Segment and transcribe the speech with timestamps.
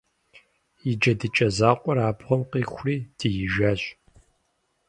[0.89, 3.81] И джэдыкӀэ закъуэр абгъуэм къихури диижащ.